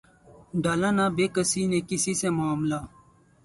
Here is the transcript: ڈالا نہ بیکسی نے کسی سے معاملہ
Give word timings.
ڈالا 0.63 0.89
نہ 0.97 1.05
بیکسی 1.15 1.61
نے 1.71 1.79
کسی 1.89 2.13
سے 2.19 2.27
معاملہ 2.37 2.79